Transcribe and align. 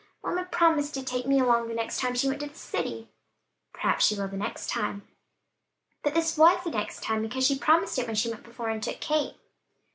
"Mamma 0.23 0.45
promised 0.45 0.95
to 0.95 1.03
take 1.05 1.27
me 1.27 1.39
along 1.39 1.67
the 1.67 1.75
next 1.75 1.99
time 1.99 2.15
she 2.15 2.27
went 2.27 2.39
to 2.39 2.47
the 2.47 2.55
city." 2.55 3.09
"Perhaps 3.71 4.03
she 4.07 4.15
will 4.15 4.27
the 4.27 4.35
next 4.35 4.67
time." 4.67 5.07
"But 6.01 6.15
this 6.15 6.39
was 6.39 6.63
the 6.63 6.71
next 6.71 7.03
time, 7.03 7.21
because 7.21 7.45
she 7.45 7.55
promised 7.59 7.99
it 7.99 8.07
when 8.07 8.15
she 8.15 8.31
went 8.31 8.41
before 8.43 8.69
and 8.69 8.81
took 8.81 8.99
Kate." 8.99 9.35